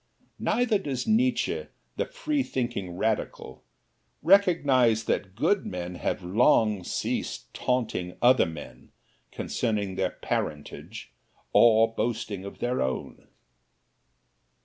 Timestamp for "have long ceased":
5.93-7.53